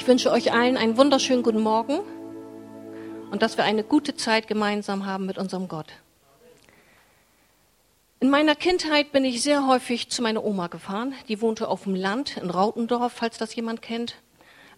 [0.00, 2.00] Ich wünsche euch allen einen wunderschönen guten Morgen
[3.30, 5.88] und dass wir eine gute Zeit gemeinsam haben mit unserem Gott.
[8.18, 11.12] In meiner Kindheit bin ich sehr häufig zu meiner Oma gefahren.
[11.28, 14.14] Die wohnte auf dem Land in Rautendorf, falls das jemand kennt.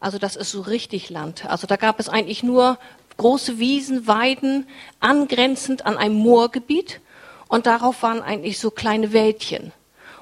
[0.00, 1.46] Also das ist so richtig Land.
[1.46, 2.76] Also da gab es eigentlich nur
[3.16, 4.66] große Wiesen, Weiden,
[4.98, 7.00] angrenzend an einem Moorgebiet.
[7.46, 9.72] Und darauf waren eigentlich so kleine Wäldchen.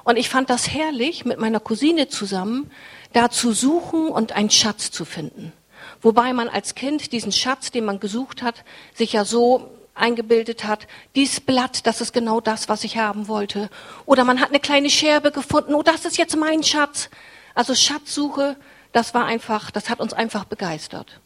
[0.03, 2.71] Und ich fand das herrlich, mit meiner Cousine zusammen
[3.13, 5.53] da zu suchen und einen Schatz zu finden.
[6.01, 10.87] Wobei man als Kind diesen Schatz, den man gesucht hat, sich ja so eingebildet hat,
[11.15, 13.69] dies Blatt, das ist genau das, was ich haben wollte.
[14.05, 17.09] Oder man hat eine kleine Scherbe gefunden, oh, das ist jetzt mein Schatz.
[17.53, 18.55] Also Schatzsuche,
[18.93, 21.19] das war einfach, das hat uns einfach begeistert.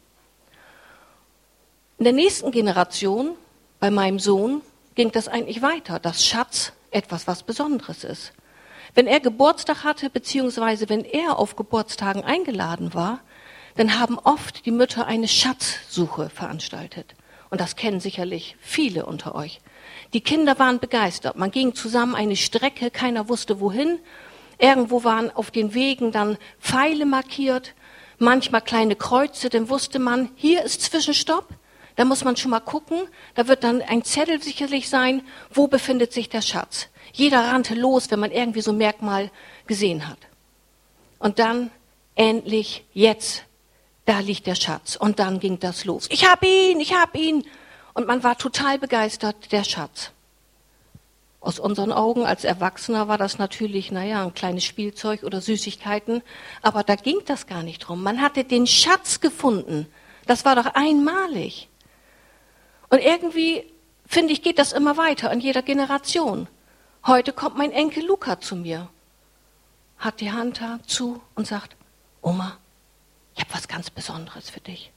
[1.98, 3.36] In der nächsten Generation,
[3.80, 4.60] bei meinem Sohn,
[4.94, 8.32] ging das eigentlich weiter, dass Schatz etwas was Besonderes ist.
[8.96, 13.20] Wenn er Geburtstag hatte, beziehungsweise wenn er auf Geburtstagen eingeladen war,
[13.76, 17.14] dann haben oft die Mütter eine Schatzsuche veranstaltet.
[17.50, 19.60] Und das kennen sicherlich viele unter euch.
[20.14, 21.36] Die Kinder waren begeistert.
[21.36, 23.98] Man ging zusammen eine Strecke, keiner wusste wohin.
[24.58, 27.74] Irgendwo waren auf den Wegen dann Pfeile markiert,
[28.18, 31.48] manchmal kleine Kreuze, dann wusste man, hier ist Zwischenstopp.
[31.96, 33.08] Da muss man schon mal gucken.
[33.34, 36.88] Da wird dann ein Zettel sicherlich sein, wo befindet sich der Schatz.
[37.12, 39.30] Jeder rannte los, wenn man irgendwie so ein Merkmal
[39.66, 40.18] gesehen hat.
[41.18, 41.70] Und dann
[42.14, 43.46] endlich jetzt
[44.06, 44.96] da liegt der Schatz.
[44.96, 46.06] Und dann ging das los.
[46.10, 47.44] Ich hab ihn, ich hab ihn.
[47.92, 50.12] Und man war total begeistert, der Schatz.
[51.40, 56.22] Aus unseren Augen als Erwachsener war das natürlich, naja, ein kleines Spielzeug oder Süßigkeiten.
[56.62, 58.02] Aber da ging das gar nicht drum.
[58.02, 59.86] Man hatte den Schatz gefunden.
[60.26, 61.68] Das war doch einmalig.
[62.96, 63.62] Und irgendwie,
[64.06, 66.48] finde ich, geht das immer weiter in jeder Generation.
[67.06, 68.88] Heute kommt mein Enkel Luca zu mir,
[69.98, 71.76] hat die Hand zu und sagt,
[72.22, 72.56] Oma,
[73.34, 74.92] ich habe was ganz Besonderes für dich.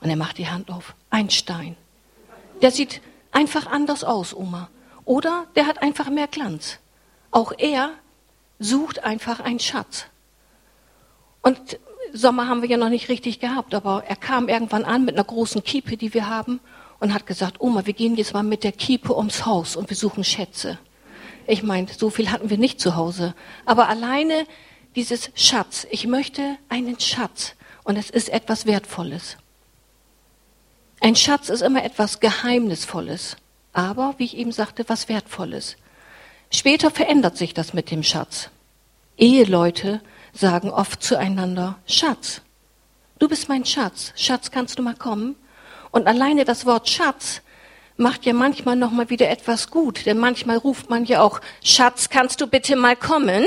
[0.00, 0.94] Und er macht die Hand auf.
[1.10, 1.76] Ein Stein.
[2.62, 4.70] Der sieht einfach anders aus, Oma.
[5.04, 6.78] Oder der hat einfach mehr Glanz.
[7.30, 7.90] Auch er
[8.58, 10.06] sucht einfach einen Schatz.
[11.42, 11.78] Und
[12.14, 15.24] Sommer haben wir ja noch nicht richtig gehabt, aber er kam irgendwann an mit einer
[15.24, 16.60] großen Kiepe, die wir haben,
[17.00, 19.96] und hat gesagt, Oma, wir gehen jetzt mal mit der Kiepe ums Haus und wir
[19.96, 20.78] suchen Schätze.
[21.46, 23.34] Ich meine, so viel hatten wir nicht zu Hause.
[23.66, 24.46] Aber alleine
[24.94, 25.86] dieses Schatz.
[25.90, 29.36] Ich möchte einen Schatz und es ist etwas Wertvolles.
[31.00, 33.36] Ein Schatz ist immer etwas Geheimnisvolles,
[33.72, 35.76] aber, wie ich eben sagte, was Wertvolles.
[36.50, 38.50] Später verändert sich das mit dem Schatz.
[39.18, 40.00] Eheleute
[40.32, 42.40] sagen oft zueinander, Schatz,
[43.18, 45.36] du bist mein Schatz, Schatz, kannst du mal kommen?
[45.94, 47.40] Und alleine das Wort Schatz
[47.96, 52.08] macht ja manchmal noch mal wieder etwas gut, denn manchmal ruft man ja auch, Schatz,
[52.08, 53.46] kannst du bitte mal kommen?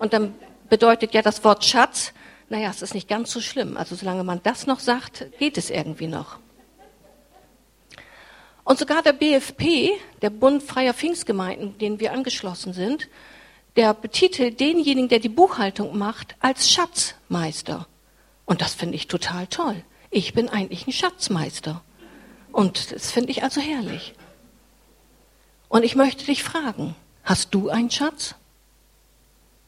[0.00, 0.34] Und dann
[0.68, 2.12] bedeutet ja das Wort Schatz,
[2.48, 3.76] naja, es ist nicht ganz so schlimm.
[3.76, 6.40] Also solange man das noch sagt, geht es irgendwie noch.
[8.64, 13.08] Und sogar der BFP, der Bund freier Pfingstgemeinden, den wir angeschlossen sind,
[13.76, 17.86] der betitelt denjenigen, der die Buchhaltung macht, als Schatzmeister.
[18.46, 19.84] Und das finde ich total toll.
[20.10, 21.82] Ich bin eigentlich ein Schatzmeister.
[22.52, 24.14] Und das finde ich also herrlich.
[25.68, 28.34] Und ich möchte dich fragen, hast du einen Schatz?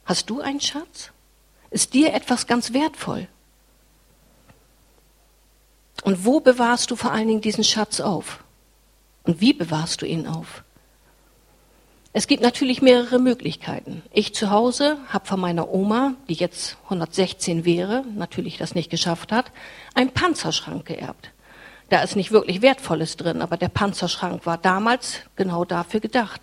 [0.05, 1.11] Hast du einen Schatz?
[1.69, 3.27] Ist dir etwas ganz wertvoll?
[6.03, 8.43] Und wo bewahrst du vor allen Dingen diesen Schatz auf?
[9.23, 10.63] Und wie bewahrst du ihn auf?
[12.13, 14.03] Es gibt natürlich mehrere Möglichkeiten.
[14.11, 19.31] Ich zu Hause habe von meiner Oma, die jetzt 116 wäre, natürlich das nicht geschafft
[19.31, 19.51] hat,
[19.93, 21.31] einen Panzerschrank geerbt.
[21.87, 26.41] Da ist nicht wirklich Wertvolles drin, aber der Panzerschrank war damals genau dafür gedacht.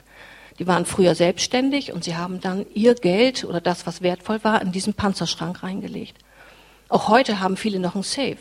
[0.59, 4.62] Die waren früher selbstständig und sie haben dann ihr Geld oder das, was wertvoll war,
[4.62, 6.17] in diesen Panzerschrank reingelegt.
[6.89, 8.39] Auch heute haben viele noch ein Safe.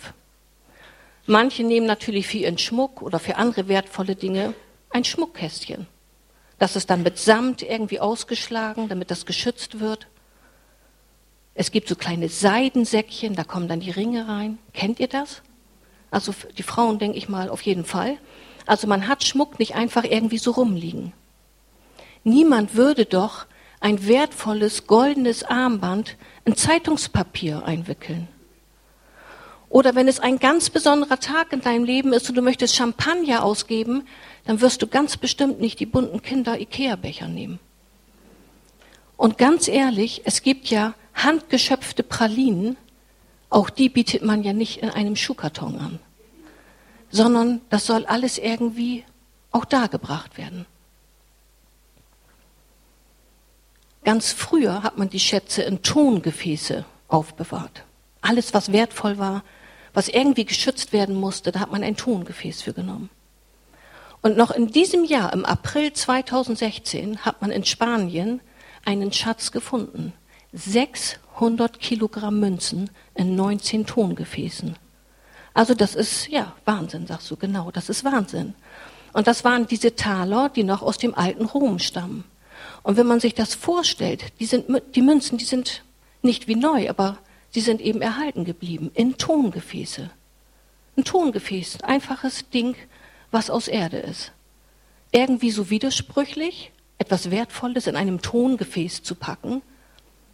[1.26, 4.54] Manche nehmen natürlich für ihren Schmuck oder für andere wertvolle Dinge
[4.92, 5.88] ein Schmuckkästchen.
[6.60, 10.08] Das ist dann mit Samt irgendwie ausgeschlagen, damit das geschützt wird.
[11.54, 14.58] Es gibt so kleine Seidensäckchen, da kommen dann die Ringe rein.
[14.74, 15.42] Kennt ihr das?
[16.12, 18.18] Also die Frauen denke ich mal auf jeden Fall.
[18.66, 21.14] Also man hat Schmuck nicht einfach irgendwie so rumliegen.
[22.24, 23.46] Niemand würde doch
[23.80, 28.28] ein wertvolles goldenes Armband in Zeitungspapier einwickeln.
[29.78, 33.44] Oder wenn es ein ganz besonderer Tag in deinem Leben ist und du möchtest Champagner
[33.44, 34.08] ausgeben,
[34.46, 37.60] dann wirst du ganz bestimmt nicht die bunten Kinder-Ikea-Becher nehmen.
[39.18, 42.76] Und ganz ehrlich, es gibt ja handgeschöpfte Pralinen,
[43.52, 46.00] auch die bietet man ja nicht in einem Schuhkarton an,
[47.12, 49.04] sondern das soll alles irgendwie
[49.52, 50.66] auch dargebracht werden.
[54.04, 57.84] Ganz früher hat man die Schätze in Tongefäße aufbewahrt.
[58.22, 59.44] Alles, was wertvoll war,
[59.98, 63.10] was irgendwie geschützt werden musste, da hat man ein Tongefäß für genommen.
[64.22, 68.40] Und noch in diesem Jahr, im April 2016, hat man in Spanien
[68.86, 70.14] einen Schatz gefunden.
[70.54, 74.76] 600 Kilogramm Münzen in 19 Tongefäßen.
[75.56, 78.54] Also das ist, ja, Wahnsinn, sagst du, genau, das ist Wahnsinn.
[79.14, 82.24] Und das waren diese Taler, die noch aus dem alten Rom stammen.
[82.84, 85.82] Und wenn man sich das vorstellt, die, sind, die Münzen, die sind
[86.22, 87.18] nicht wie neu, aber
[87.58, 90.12] sie sind eben erhalten geblieben in Tongefäße.
[90.96, 92.76] Ein Tongefäß, ein einfaches Ding,
[93.32, 94.32] was aus Erde ist.
[95.12, 99.64] Irgendwie so widersprüchlich, etwas Wertvolles in einem Tongefäß zu packen,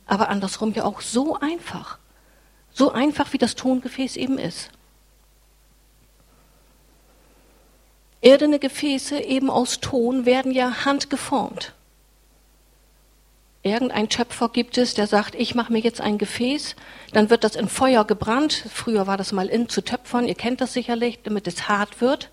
[0.05, 1.97] aber andersrum ja auch so einfach.
[2.73, 4.69] So einfach, wie das Tongefäß eben ist.
[8.19, 11.73] Erdene Gefäße eben aus Ton werden ja handgeformt.
[13.65, 16.75] Irgendein Töpfer gibt es, der sagt, ich mache mir jetzt ein Gefäß,
[17.13, 18.65] dann wird das in Feuer gebrannt.
[18.69, 22.29] Früher war das mal in zu töpfern, ihr kennt das sicherlich, damit es hart wird.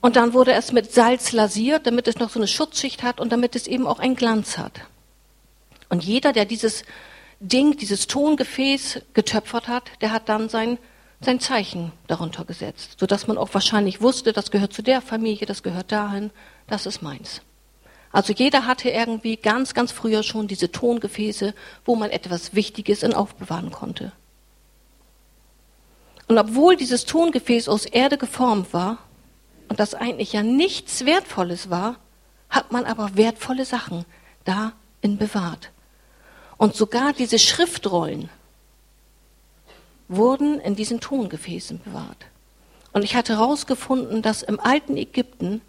[0.00, 3.30] Und dann wurde es mit Salz lasiert, damit es noch so eine Schutzschicht hat und
[3.30, 4.80] damit es eben auch einen Glanz hat.
[5.90, 6.84] Und jeder, der dieses
[7.40, 10.78] Ding, dieses Tongefäß getöpfert hat, der hat dann sein,
[11.20, 15.62] sein Zeichen darunter gesetzt, sodass man auch wahrscheinlich wusste, das gehört zu der Familie, das
[15.62, 16.30] gehört dahin,
[16.68, 17.42] das ist meins.
[18.16, 21.52] Also jeder hatte irgendwie ganz, ganz früher schon diese Tongefäße,
[21.84, 24.10] wo man etwas Wichtiges in aufbewahren konnte.
[26.26, 28.96] Und obwohl dieses Tongefäß aus Erde geformt war,
[29.68, 31.96] und das eigentlich ja nichts Wertvolles war,
[32.48, 34.06] hat man aber wertvolle Sachen
[34.46, 35.70] darin bewahrt.
[36.56, 38.30] Und sogar diese Schriftrollen
[40.08, 42.24] wurden in diesen Tongefäßen bewahrt.
[42.94, 45.60] Und ich hatte herausgefunden, dass im alten Ägypten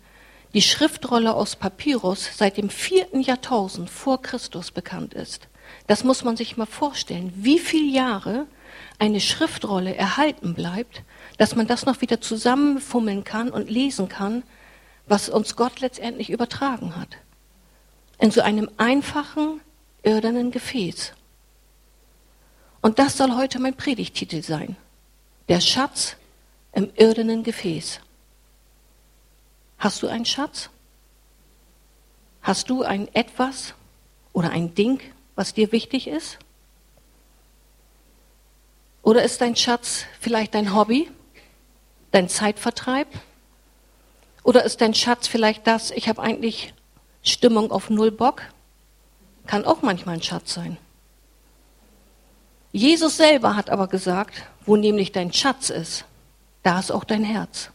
[0.58, 5.50] die Schriftrolle aus Papyrus seit dem vierten Jahrtausend vor Christus bekannt ist.
[5.86, 8.48] Das muss man sich mal vorstellen, wie viele Jahre
[8.98, 11.04] eine Schriftrolle erhalten bleibt,
[11.38, 14.42] dass man das noch wieder zusammenfummeln kann und lesen kann,
[15.06, 17.10] was uns Gott letztendlich übertragen hat.
[18.18, 19.62] In so einem einfachen,
[20.02, 21.14] irdenen Gefäß.
[22.82, 24.76] Und das soll heute mein Predigtitel sein.
[25.50, 26.16] Der Schatz
[26.72, 28.00] im irdenen Gefäß.
[29.78, 30.70] Hast du einen Schatz?
[32.42, 33.74] Hast du ein etwas
[34.34, 35.02] oder ein Ding,
[35.36, 36.40] was dir wichtig ist?
[39.04, 41.10] Oder ist dein Schatz vielleicht dein Hobby,
[42.12, 43.08] dein Zeitvertreib?
[44.44, 46.74] Oder ist dein Schatz vielleicht das, ich habe eigentlich
[47.22, 48.42] Stimmung auf Null Bock?
[49.46, 50.78] Kann auch manchmal ein Schatz sein.
[52.72, 56.06] Jesus selber hat aber gesagt, wo nämlich dein Schatz ist,
[56.64, 57.72] da ist auch dein Herz.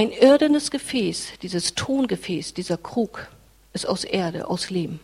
[0.00, 3.28] Ein irdenes Gefäß, dieses Tongefäß, dieser Krug,
[3.74, 4.98] ist aus Erde, aus Lehm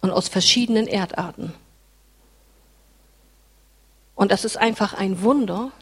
[0.00, 1.52] und aus verschiedenen Erdarten.
[4.14, 5.72] Und das ist einfach ein Wunder,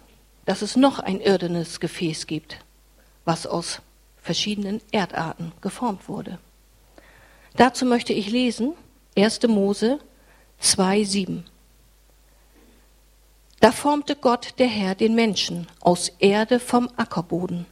[0.45, 2.59] dass es noch ein irdenes Gefäß gibt,
[3.25, 3.81] was aus
[4.21, 6.41] verschiedenen Erdarten geformt wurde.
[7.55, 8.73] Dazu möchte ich lesen
[9.17, 9.47] 1.
[9.47, 10.01] Mose
[10.61, 11.45] 2,7.
[13.61, 17.67] Da formte Gott der Herr den Menschen aus Erde vom Ackerboden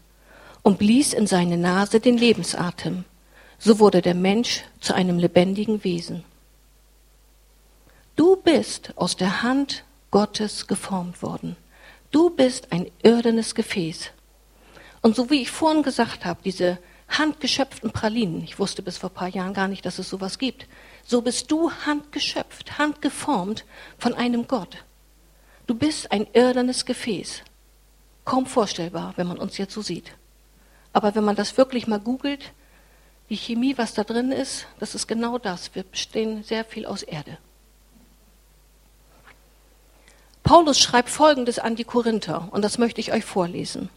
[0.68, 3.06] und blies in seine Nase den Lebensatem.
[3.58, 6.24] So wurde der Mensch zu einem lebendigen Wesen.
[8.16, 11.56] Du bist aus der Hand Gottes geformt worden.
[12.10, 14.10] Du bist ein irdenes Gefäß.
[15.00, 16.76] Und so wie ich vorhin gesagt habe, diese
[17.08, 20.66] handgeschöpften Pralinen, ich wusste bis vor ein paar Jahren gar nicht, dass es sowas gibt,
[21.02, 23.64] so bist du handgeschöpft, handgeformt
[23.96, 24.84] von einem Gott.
[25.66, 27.40] Du bist ein irdenes Gefäß.
[28.26, 30.12] Kaum vorstellbar, wenn man uns jetzt so sieht.
[30.98, 32.50] Aber wenn man das wirklich mal googelt,
[33.30, 35.72] die Chemie, was da drin ist, das ist genau das.
[35.76, 37.38] Wir bestehen sehr viel aus Erde.
[40.42, 43.90] Paulus schreibt Folgendes an die Korinther und das möchte ich euch vorlesen.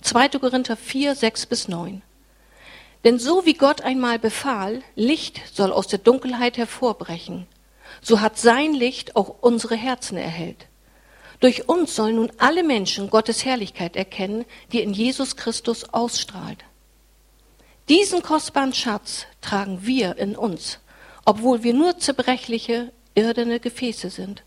[0.00, 0.30] 2.
[0.30, 2.00] Korinther 4, 6 bis 9.
[3.04, 7.46] Denn so wie Gott einmal befahl, Licht soll aus der Dunkelheit hervorbrechen,
[8.00, 10.66] so hat sein Licht auch unsere Herzen erhellt.
[11.40, 16.64] Durch uns sollen nun alle Menschen Gottes Herrlichkeit erkennen, die in Jesus Christus ausstrahlt.
[17.88, 20.80] Diesen kostbaren Schatz tragen wir in uns,
[21.24, 24.42] obwohl wir nur zerbrechliche, irdene Gefäße sind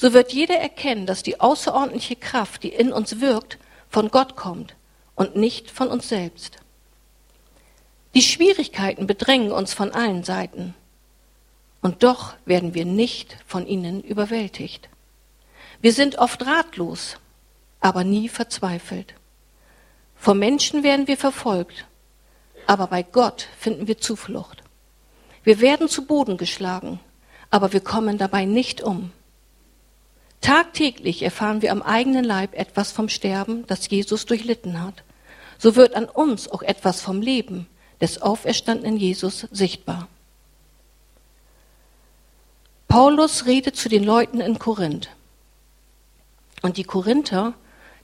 [0.00, 3.58] so wird jeder erkennen, dass die außerordentliche Kraft, die in uns wirkt,
[3.90, 4.74] von Gott kommt
[5.14, 6.56] und nicht von uns selbst.
[8.14, 10.74] Die Schwierigkeiten bedrängen uns von allen Seiten,
[11.82, 14.88] und doch werden wir nicht von ihnen überwältigt.
[15.80, 17.16] Wir sind oft ratlos,
[17.80, 19.14] aber nie verzweifelt.
[20.16, 21.86] Vor Menschen werden wir verfolgt,
[22.66, 24.62] aber bei Gott finden wir Zuflucht.
[25.42, 27.00] Wir werden zu Boden geschlagen,
[27.48, 29.12] aber wir kommen dabei nicht um.
[30.42, 35.02] Tagtäglich erfahren wir am eigenen Leib etwas vom Sterben, das Jesus durchlitten hat.
[35.58, 37.66] So wird an uns auch etwas vom Leben
[38.00, 40.08] des auferstandenen Jesus sichtbar.
[42.88, 45.10] Paulus redet zu den Leuten in Korinth.
[46.62, 47.54] Und die Korinther,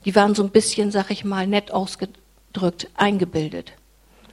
[0.04, 3.72] die waren so ein bisschen, sag ich mal, nett ausgedrückt, eingebildet.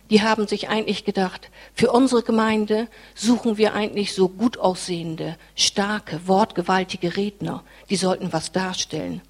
[0.09, 6.27] Die haben sich eigentlich gedacht, für unsere Gemeinde suchen wir eigentlich so gut aussehende, starke,
[6.27, 7.63] wortgewaltige Redner.
[7.89, 9.21] Die sollten was darstellen.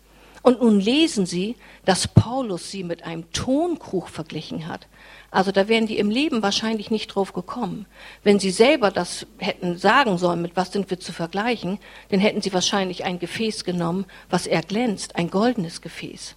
[0.42, 4.88] Und nun lesen sie, dass Paulus sie mit einem Tonkrug verglichen hat.
[5.34, 7.88] Also da wären die im Leben wahrscheinlich nicht drauf gekommen.
[8.24, 12.44] Wenn sie selber das hätten sagen sollen, mit was sind wir zu vergleichen, dann hätten
[12.44, 16.36] sie wahrscheinlich ein Gefäß genommen, was er glänzt, ein goldenes Gefäß.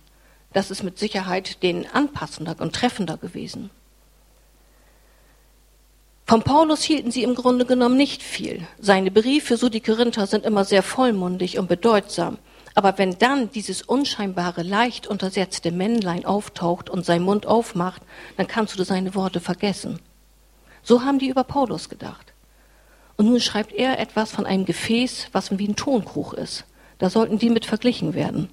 [0.55, 3.69] Das ist mit Sicherheit denen anpassender und treffender gewesen.
[6.25, 8.67] Von Paulus hielten sie im Grunde genommen nicht viel.
[8.81, 12.38] Seine Briefe, so die Korinther, sind immer sehr vollmundig und bedeutsam.
[12.76, 18.02] Aber wenn dann dieses unscheinbare, leicht untersetzte Männlein auftaucht und seinen Mund aufmacht,
[18.37, 19.99] dann kannst du seine Worte vergessen.
[20.83, 22.35] So haben die über Paulus gedacht.
[23.16, 26.66] Und nun schreibt er etwas von einem Gefäß, was wie ein Tonkrug ist.
[26.99, 28.50] Da sollten die mit verglichen werden.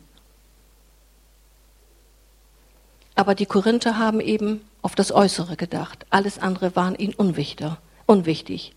[3.16, 6.06] Aber die Korinther haben eben auf das Äußere gedacht.
[6.12, 8.74] Alles andere waren ihnen unwichtig.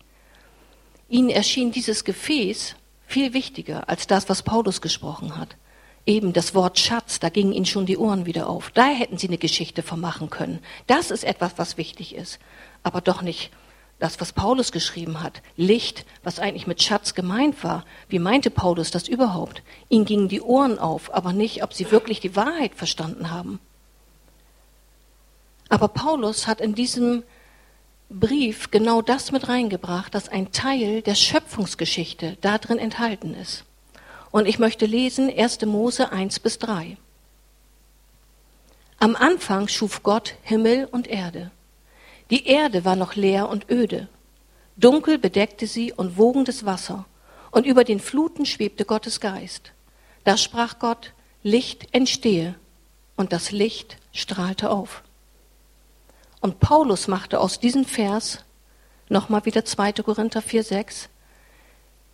[1.07, 2.75] Ihnen erschien dieses Gefäß
[3.07, 5.55] viel wichtiger als das, was Paulus gesprochen hat.
[6.05, 8.69] Eben das Wort Schatz, da gingen ihnen schon die Ohren wieder auf.
[8.71, 10.59] Da hätten sie eine Geschichte vermachen können.
[10.85, 12.39] Das ist etwas, was wichtig ist.
[12.83, 13.51] Aber doch nicht
[13.99, 15.41] das, was Paulus geschrieben hat.
[15.55, 17.83] Licht, was eigentlich mit Schatz gemeint war.
[18.09, 19.63] Wie meinte Paulus das überhaupt?
[19.89, 23.59] Ihnen gingen die Ohren auf, aber nicht, ob sie wirklich die Wahrheit verstanden haben.
[25.69, 27.23] Aber Paulus hat in diesem
[28.09, 33.65] Brief genau das mit reingebracht, dass ein Teil der Schöpfungsgeschichte da drin enthalten ist.
[34.31, 35.65] Und ich möchte lesen 1.
[35.65, 36.97] Mose 1 bis 3.
[38.99, 41.51] Am Anfang schuf Gott Himmel und Erde.
[42.29, 44.07] Die Erde war noch leer und öde.
[44.77, 47.05] Dunkel bedeckte sie und wogendes Wasser.
[47.51, 49.73] Und über den Fluten schwebte Gottes Geist.
[50.23, 52.55] Da sprach Gott, Licht entstehe.
[53.15, 55.03] Und das Licht strahlte auf.
[56.41, 58.39] Und Paulus machte aus diesem Vers
[59.09, 59.93] nochmal wieder 2.
[59.93, 61.09] Korinther 4, 6.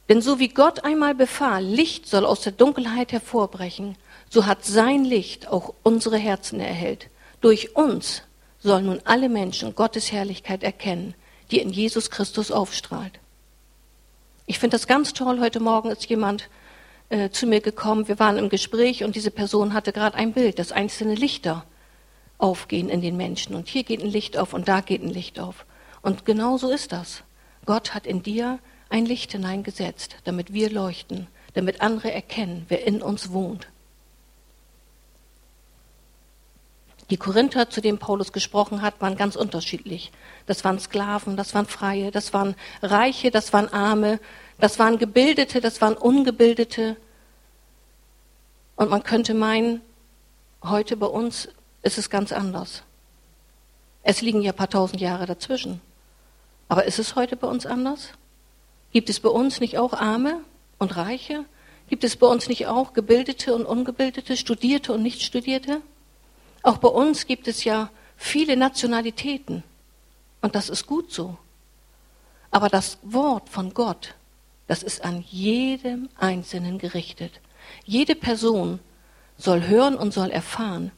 [0.10, 3.98] Denn so wie Gott einmal befahl, Licht soll aus der Dunkelheit hervorbrechen,
[4.30, 7.10] so hat sein Licht auch unsere Herzen erhellt.
[7.42, 8.24] Durch uns
[8.60, 11.14] sollen nun alle Menschen Gottes Herrlichkeit erkennen,
[11.52, 13.20] die in Jesus Christus aufstrahlt.
[14.46, 15.40] Ich finde das ganz toll.
[15.40, 16.50] Heute Morgen ist jemand
[17.10, 18.08] äh, zu mir gekommen.
[18.08, 21.66] Wir waren im Gespräch und diese Person hatte gerade ein Bild, das einzelne Lichter
[22.38, 23.56] aufgehen in den Menschen.
[23.56, 25.66] Und hier geht ein Licht auf und da geht ein Licht auf.
[26.02, 27.24] Und genau so ist das.
[27.66, 28.60] Gott hat in dir
[28.90, 33.68] ein Licht hineingesetzt, damit wir leuchten, damit andere erkennen, wer in uns wohnt.
[37.10, 40.12] Die Korinther, zu denen Paulus gesprochen hat, waren ganz unterschiedlich.
[40.46, 44.20] Das waren Sklaven, das waren Freie, das waren Reiche, das waren Arme,
[44.60, 46.98] das waren Gebildete, das waren Ungebildete.
[48.76, 49.82] Und man könnte meinen,
[50.64, 51.50] heute bei uns
[51.84, 52.84] ist es ganz anders.
[54.02, 55.82] Es liegen ja ein paar tausend Jahre dazwischen.
[56.68, 58.10] Aber ist es heute bei uns anders?
[58.92, 60.42] Gibt es bei uns nicht auch Arme
[60.80, 61.46] und Reiche?
[61.88, 65.82] Gibt es bei uns nicht auch Gebildete und Ungebildete, Studierte und Nichtstudierte?
[66.64, 69.64] Auch bei uns gibt es ja viele Nationalitäten.
[70.42, 71.38] Und das ist gut so.
[72.52, 74.16] Aber das Wort von Gott,
[74.68, 77.42] das ist an jedem Einzelnen gerichtet.
[77.86, 78.80] Jede Person
[79.38, 80.92] soll hören und soll erfahren,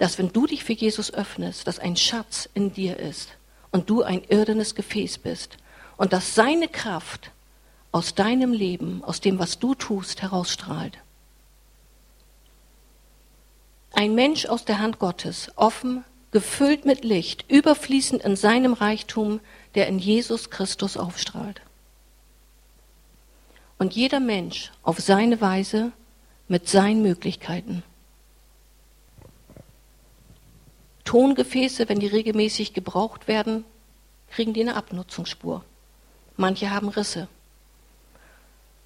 [0.00, 3.36] dass wenn du dich für Jesus öffnest, dass ein Schatz in dir ist
[3.70, 5.58] und du ein irdenes Gefäß bist
[5.98, 7.32] und dass seine Kraft
[7.92, 10.96] aus deinem Leben, aus dem, was du tust, herausstrahlt.
[13.92, 19.40] Ein Mensch aus der Hand Gottes, offen, gefüllt mit Licht, überfließend in seinem Reichtum,
[19.74, 21.60] der in Jesus Christus aufstrahlt.
[23.76, 25.92] Und jeder Mensch auf seine Weise
[26.48, 27.82] mit seinen Möglichkeiten.
[31.04, 33.64] Tongefäße, wenn die regelmäßig gebraucht werden,
[34.30, 35.64] kriegen die eine Abnutzungsspur.
[36.36, 37.28] Manche haben Risse.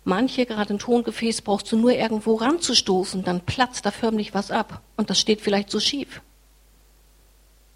[0.05, 4.83] Manche, gerade ein Tongefäß, brauchst du nur irgendwo ranzustoßen, dann platzt da förmlich was ab.
[4.97, 6.21] Und das steht vielleicht so schief.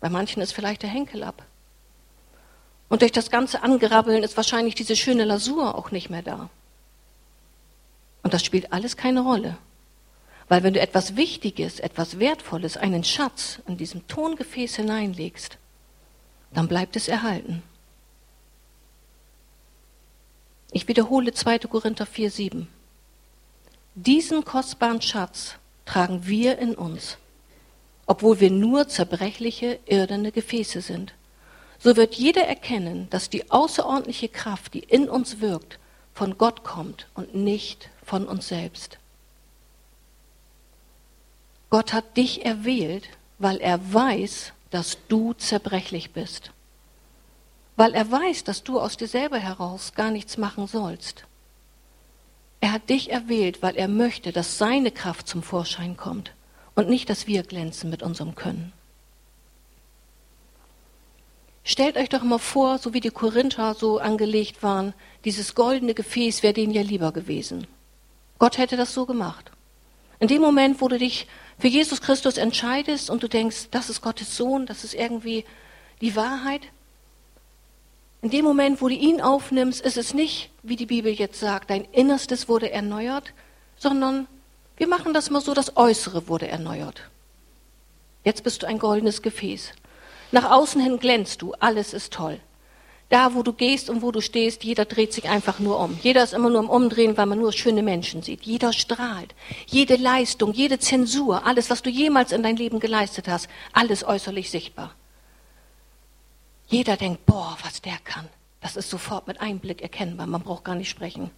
[0.00, 1.44] Bei manchen ist vielleicht der Henkel ab.
[2.88, 6.48] Und durch das ganze Angerabbeln ist wahrscheinlich diese schöne Lasur auch nicht mehr da.
[8.22, 9.56] Und das spielt alles keine Rolle.
[10.48, 15.58] Weil wenn du etwas Wichtiges, etwas Wertvolles, einen Schatz in diesem Tongefäß hineinlegst,
[16.52, 17.62] dann bleibt es erhalten.
[20.70, 21.60] Ich wiederhole 2.
[21.60, 22.68] Korinther 4, 7.
[23.94, 27.18] Diesen kostbaren Schatz tragen wir in uns,
[28.06, 31.14] obwohl wir nur zerbrechliche, irdene Gefäße sind.
[31.78, 35.78] So wird jeder erkennen, dass die außerordentliche Kraft, die in uns wirkt,
[36.12, 38.98] von Gott kommt und nicht von uns selbst.
[41.70, 43.08] Gott hat dich erwählt,
[43.38, 46.50] weil er weiß, dass du zerbrechlich bist.
[47.76, 51.24] Weil er weiß, dass du aus dir selber heraus gar nichts machen sollst.
[52.60, 56.32] Er hat dich erwählt, weil er möchte, dass seine Kraft zum Vorschein kommt
[56.74, 58.72] und nicht, dass wir glänzen mit unserem Können.
[61.62, 64.94] Stellt euch doch mal vor, so wie die Korinther so angelegt waren,
[65.24, 67.66] dieses goldene Gefäß wäre denen ja lieber gewesen.
[68.38, 69.50] Gott hätte das so gemacht.
[70.18, 71.26] In dem Moment, wo du dich
[71.58, 75.44] für Jesus Christus entscheidest und du denkst, das ist Gottes Sohn, das ist irgendwie
[76.00, 76.62] die Wahrheit,
[78.20, 81.70] in dem Moment, wo du ihn aufnimmst, ist es nicht, wie die Bibel jetzt sagt,
[81.70, 83.32] dein Innerstes wurde erneuert,
[83.76, 84.26] sondern
[84.76, 87.02] wir machen das mal so, das Äußere wurde erneuert.
[88.24, 89.72] Jetzt bist du ein goldenes Gefäß.
[90.32, 92.40] Nach außen hin glänzt du, alles ist toll.
[93.08, 95.98] Da, wo du gehst und wo du stehst, jeder dreht sich einfach nur um.
[96.02, 98.42] Jeder ist immer nur im Umdrehen, weil man nur schöne Menschen sieht.
[98.42, 99.34] Jeder strahlt.
[99.66, 104.50] Jede Leistung, jede Zensur, alles, was du jemals in dein Leben geleistet hast, alles äußerlich
[104.50, 104.94] sichtbar.
[106.66, 108.28] Jeder denkt, boah, was der kann.
[108.60, 110.26] Das ist sofort mit einem Blick erkennbar.
[110.26, 111.30] Man braucht gar nicht sprechen.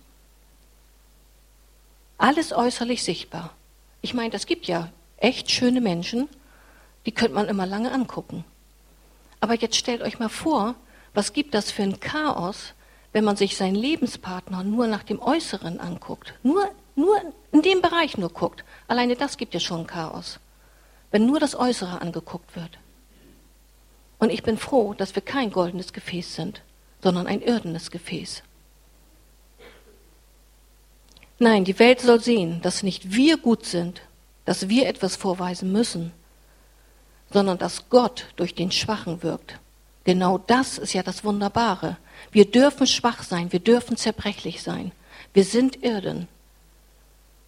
[2.18, 3.54] Alles äußerlich sichtbar.
[4.02, 6.28] Ich meine, es gibt ja echt schöne Menschen,
[7.06, 8.44] die könnte man immer lange angucken.
[9.38, 10.74] Aber jetzt stellt euch mal vor,
[11.14, 12.74] was gibt das für ein Chaos,
[13.12, 16.34] wenn man sich seinen Lebenspartner nur nach dem Äußeren anguckt?
[16.42, 17.20] Nur, nur
[17.52, 18.64] in dem Bereich nur guckt.
[18.86, 20.38] Alleine das gibt ja schon Chaos.
[21.10, 22.78] Wenn nur das Äußere angeguckt wird.
[24.18, 26.62] Und ich bin froh, dass wir kein goldenes Gefäß sind,
[27.02, 28.42] sondern ein irdenes Gefäß.
[31.38, 34.02] Nein, die Welt soll sehen, dass nicht wir gut sind,
[34.44, 36.12] dass wir etwas vorweisen müssen,
[37.32, 39.58] sondern dass Gott durch den Schwachen wirkt.
[40.10, 41.96] Genau das ist ja das Wunderbare.
[42.32, 44.90] Wir dürfen schwach sein, wir dürfen zerbrechlich sein.
[45.34, 46.26] Wir sind Irden.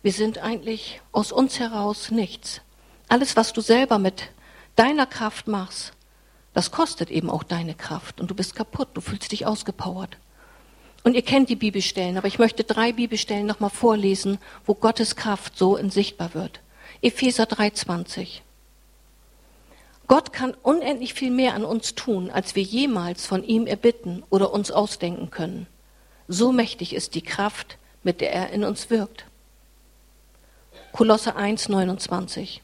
[0.05, 2.61] Wir sind eigentlich aus uns heraus nichts.
[3.09, 4.31] Alles, was du selber mit
[4.77, 5.93] deiner Kraft machst,
[6.55, 10.17] das kostet eben auch deine Kraft und du bist kaputt, du fühlst dich ausgepowert.
[11.03, 15.59] Und ihr kennt die Bibelstellen, aber ich möchte drei Bibelstellen nochmal vorlesen, wo Gottes Kraft
[15.59, 16.61] so in sichtbar wird.
[17.01, 18.43] Epheser 3,20.
[20.07, 24.53] Gott kann unendlich viel mehr an uns tun, als wir jemals von ihm erbitten oder
[24.53, 25.67] uns ausdenken können.
[26.29, 29.27] So mächtig ist die Kraft, mit der er in uns wirkt.
[30.93, 32.63] Kolosse 1, 29.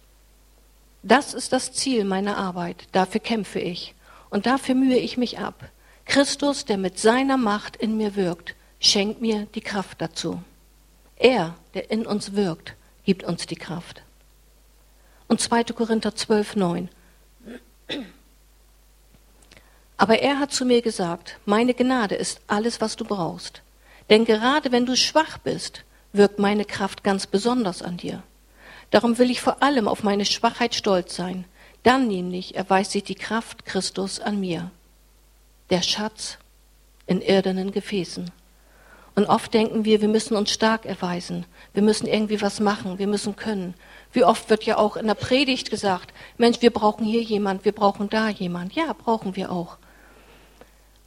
[1.02, 3.94] Das ist das Ziel meiner Arbeit, dafür kämpfe ich
[4.30, 5.70] und dafür mühe ich mich ab.
[6.04, 10.42] Christus, der mit seiner Macht in mir wirkt, schenkt mir die Kraft dazu.
[11.16, 12.74] Er, der in uns wirkt,
[13.04, 14.02] gibt uns die Kraft.
[15.28, 15.64] Und 2.
[15.64, 16.88] Korinther 12, 9.
[19.98, 23.62] Aber er hat zu mir gesagt, meine Gnade ist alles, was du brauchst.
[24.08, 28.22] Denn gerade wenn du schwach bist, wirkt meine Kraft ganz besonders an dir.
[28.90, 31.44] Darum will ich vor allem auf meine Schwachheit stolz sein.
[31.82, 34.70] Dann nämlich erweist sich die Kraft Christus an mir.
[35.68, 36.38] Der Schatz
[37.06, 38.30] in irdenen Gefäßen.
[39.14, 41.44] Und oft denken wir, wir müssen uns stark erweisen.
[41.74, 43.00] Wir müssen irgendwie was machen.
[43.00, 43.74] Wir müssen können.
[44.12, 47.72] Wie oft wird ja auch in der Predigt gesagt, Mensch, wir brauchen hier jemand, wir
[47.72, 48.74] brauchen da jemand.
[48.74, 49.76] Ja, brauchen wir auch.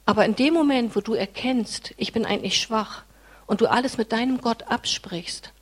[0.04, 3.04] Aber in dem Moment, wo du erkennst, ich bin eigentlich schwach
[3.46, 5.52] und du alles mit deinem Gott absprichst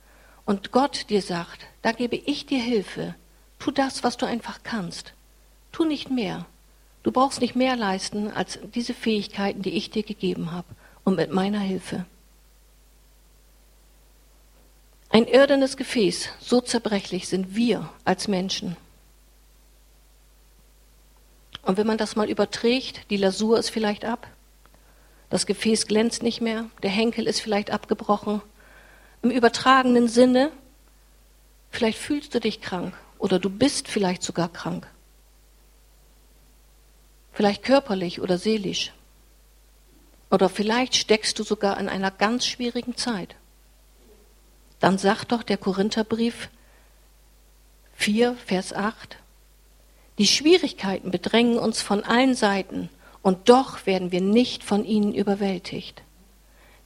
[0.45, 3.15] und Gott dir sagt, da gebe ich dir Hilfe,
[3.59, 5.13] tu das, was du einfach kannst.
[5.71, 6.45] Tu nicht mehr.
[7.03, 10.67] Du brauchst nicht mehr leisten als diese Fähigkeiten, die ich dir gegeben habe
[11.03, 12.05] und mit meiner Hilfe.
[15.09, 18.77] Ein irdenes Gefäß, so zerbrechlich sind wir als Menschen.
[21.63, 24.27] Und wenn man das mal überträgt, die Lasur ist vielleicht ab,
[25.29, 28.41] das Gefäß glänzt nicht mehr, der Henkel ist vielleicht abgebrochen.
[29.21, 30.51] Im übertragenen Sinne,
[31.69, 34.87] vielleicht fühlst du dich krank oder du bist vielleicht sogar krank.
[37.31, 38.91] Vielleicht körperlich oder seelisch.
[40.29, 43.35] Oder vielleicht steckst du sogar in einer ganz schwierigen Zeit
[44.81, 46.49] dann sagt doch der Korintherbrief
[47.93, 49.17] 4, Vers 8,
[50.17, 52.89] die Schwierigkeiten bedrängen uns von allen Seiten
[53.21, 56.01] und doch werden wir nicht von ihnen überwältigt.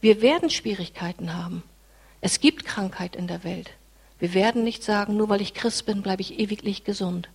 [0.02, 1.64] Wir werden Schwierigkeiten haben.
[2.22, 3.72] Es gibt Krankheit in der Welt.
[4.20, 7.30] Wir werden nicht sagen, nur weil ich Christ bin, bleibe ich ewiglich gesund.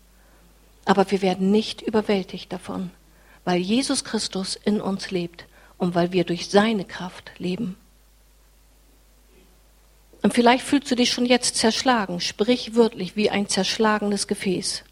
[0.85, 2.91] Aber wir werden nicht überwältigt davon,
[3.45, 5.47] weil Jesus Christus in uns lebt
[5.79, 7.77] und weil wir durch seine Kraft leben.
[10.23, 14.85] Und vielleicht fühlst du dich schon jetzt zerschlagen, sprichwörtlich wie ein zerschlagenes Gefäß.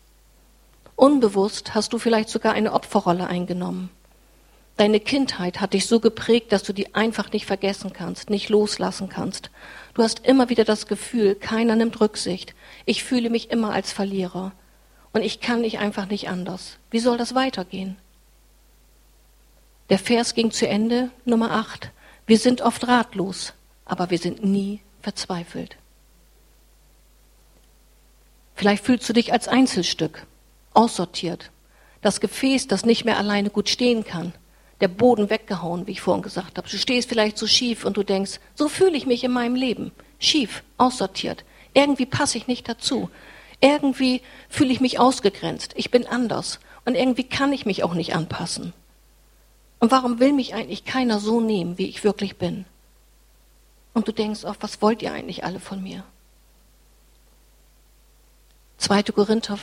[0.98, 3.88] Unbewusst hast du vielleicht sogar eine Opferrolle eingenommen.
[4.78, 9.08] Deine Kindheit hat dich so geprägt, dass du die einfach nicht vergessen kannst, nicht loslassen
[9.08, 9.52] kannst.
[9.94, 12.56] Du hast immer wieder das Gefühl, keiner nimmt Rücksicht.
[12.84, 14.50] Ich fühle mich immer als Verlierer.
[15.12, 16.78] Und ich kann nicht einfach nicht anders.
[16.90, 17.96] Wie soll das weitergehen?
[19.90, 21.92] Der Vers ging zu Ende, Nummer 8.
[22.26, 23.52] Wir sind oft ratlos,
[23.84, 25.76] aber wir sind nie verzweifelt.
[28.56, 30.26] Vielleicht fühlst du dich als Einzelstück,
[30.74, 31.50] aussortiert.
[32.00, 34.32] Das Gefäß, das nicht mehr alleine gut stehen kann
[34.80, 36.68] der Boden weggehauen, wie ich vorhin gesagt habe.
[36.68, 39.92] Du stehst vielleicht so schief und du denkst, so fühle ich mich in meinem Leben.
[40.18, 41.44] Schief, aussortiert.
[41.74, 43.10] Irgendwie passe ich nicht dazu.
[43.60, 45.72] Irgendwie fühle ich mich ausgegrenzt.
[45.76, 46.60] Ich bin anders.
[46.84, 48.72] Und irgendwie kann ich mich auch nicht anpassen.
[49.80, 52.64] Und warum will mich eigentlich keiner so nehmen, wie ich wirklich bin?
[53.94, 56.04] Und du denkst auch, was wollt ihr eigentlich alle von mir?
[58.78, 59.02] 2.
[59.04, 59.58] Korinther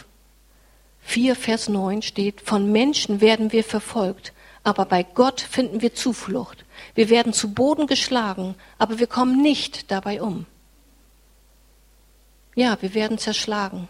[1.05, 6.65] 4, Vers 9 steht, von Menschen werden wir verfolgt, aber bei Gott finden wir Zuflucht.
[6.95, 10.47] Wir werden zu Boden geschlagen, aber wir kommen nicht dabei um.
[12.55, 13.87] Ja, wir werden zerschlagen.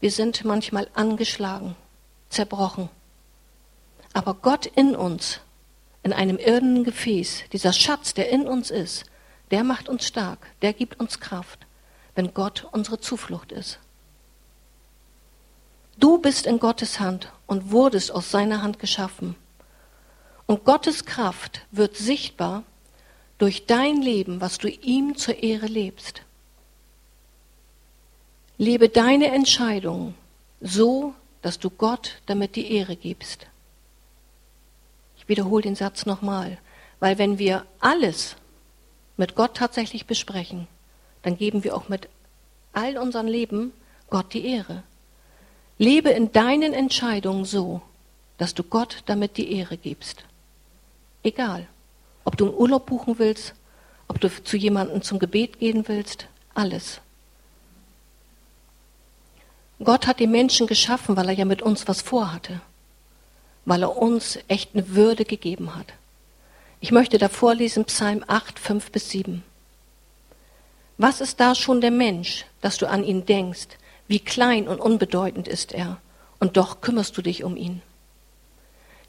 [0.00, 1.74] Wir sind manchmal angeschlagen,
[2.28, 2.90] zerbrochen.
[4.12, 5.40] Aber Gott in uns,
[6.02, 9.06] in einem irdenen Gefäß, dieser Schatz, der in uns ist,
[9.50, 11.66] der macht uns stark, der gibt uns Kraft,
[12.14, 13.78] wenn Gott unsere Zuflucht ist.
[15.98, 19.36] Du bist in Gottes Hand und wurdest aus seiner Hand geschaffen.
[20.46, 22.64] Und Gottes Kraft wird sichtbar
[23.38, 26.22] durch dein Leben, was du ihm zur Ehre lebst.
[28.58, 30.14] Lebe deine Entscheidungen
[30.60, 33.46] so, dass du Gott damit die Ehre gibst.
[35.16, 36.58] Ich wiederhole den Satz nochmal,
[37.00, 38.36] weil wenn wir alles
[39.16, 40.68] mit Gott tatsächlich besprechen,
[41.22, 42.08] dann geben wir auch mit
[42.72, 43.72] all unserem Leben
[44.08, 44.82] Gott die Ehre.
[45.78, 47.82] Lebe in deinen Entscheidungen so,
[48.38, 50.24] dass du Gott damit die Ehre gibst.
[51.22, 51.66] Egal.
[52.24, 53.54] Ob du einen Urlaub buchen willst,
[54.08, 57.00] ob du zu jemandem zum Gebet gehen willst, alles.
[59.82, 62.60] Gott hat die Menschen geschaffen, weil er ja mit uns was vorhatte,
[63.64, 65.92] weil er uns echt eine Würde gegeben hat.
[66.80, 69.42] Ich möchte da vorlesen Psalm 8, 5 bis 7.
[70.96, 73.68] Was ist da schon der Mensch, dass du an ihn denkst?
[74.06, 75.98] Wie klein und unbedeutend ist er,
[76.38, 77.82] und doch kümmerst du dich um ihn.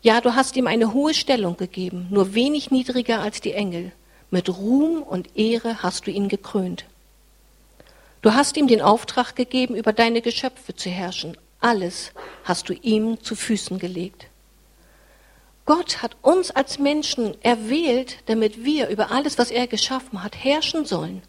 [0.01, 3.91] Ja, du hast ihm eine hohe Stellung gegeben, nur wenig niedriger als die Engel.
[4.29, 6.85] Mit Ruhm und Ehre hast du ihn gekrönt.
[8.21, 11.37] Du hast ihm den Auftrag gegeben, über deine Geschöpfe zu herrschen.
[11.59, 12.11] Alles
[12.43, 14.27] hast du ihm zu Füßen gelegt.
[15.65, 20.85] Gott hat uns als Menschen erwählt, damit wir über alles, was er geschaffen hat, herrschen
[20.85, 21.23] sollen.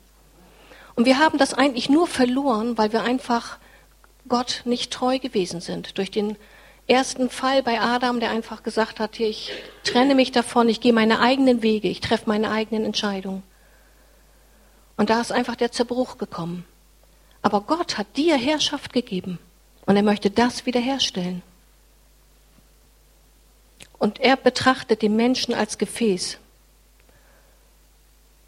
[0.96, 3.58] Und wir haben das eigentlich nur verloren, weil wir einfach
[4.28, 6.36] Gott nicht treu gewesen sind durch den
[6.88, 9.52] ersten Fall bei Adam, der einfach gesagt hat, hier, ich
[9.84, 13.42] trenne mich davon, ich gehe meine eigenen Wege, ich treffe meine eigenen Entscheidungen.
[14.96, 16.64] Und da ist einfach der Zerbruch gekommen.
[17.42, 19.38] Aber Gott hat dir Herrschaft gegeben
[19.84, 21.42] und er möchte das wiederherstellen.
[23.98, 26.38] Und er betrachtet den Menschen als Gefäß.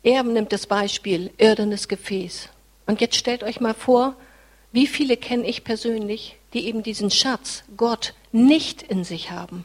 [0.03, 2.49] Er nimmt das Beispiel irdenes Gefäß.
[2.87, 4.15] Und jetzt stellt euch mal vor,
[4.73, 9.65] wie viele kenne ich persönlich, die eben diesen Schatz, Gott, nicht in sich haben.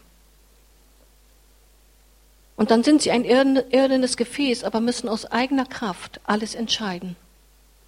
[2.55, 7.15] Und dann sind sie ein irdenes Gefäß, aber müssen aus eigener Kraft alles entscheiden,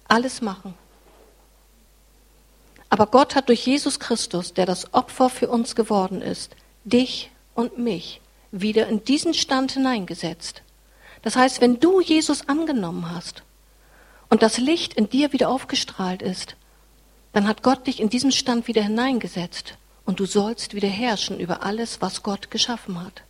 [0.08, 0.74] alles machen.
[2.88, 6.54] Aber Gott hat durch Jesus Christus, der das Opfer für uns geworden ist,
[6.84, 8.20] dich und mich
[8.52, 10.62] wieder in diesen Stand hineingesetzt.
[11.26, 13.42] Das heißt, wenn du Jesus angenommen hast
[14.28, 16.54] und das Licht in dir wieder aufgestrahlt ist,
[17.32, 21.64] dann hat Gott dich in diesen Stand wieder hineingesetzt und du sollst wieder herrschen über
[21.64, 23.24] alles, was Gott geschaffen hat.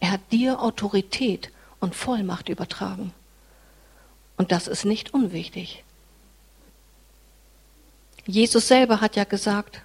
[0.00, 3.12] Er hat dir Autorität und Vollmacht übertragen.
[4.38, 5.84] Und das ist nicht unwichtig.
[8.24, 9.82] Jesus selber hat ja gesagt,